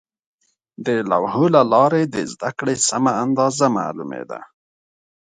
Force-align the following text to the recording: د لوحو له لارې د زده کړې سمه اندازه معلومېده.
د 0.85 0.87
لوحو 1.09 1.45
له 1.55 1.61
لارې 1.73 2.03
د 2.13 2.15
زده 2.31 2.49
کړې 2.59 2.75
سمه 2.89 3.11
اندازه 3.23 3.65
معلومېده. 3.77 4.39